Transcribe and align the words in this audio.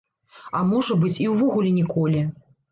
А 0.59 0.61
можа 0.69 0.97
быць, 1.05 1.13
і 1.27 1.29
ўвогуле 1.35 1.77
ніколі. 1.79 2.27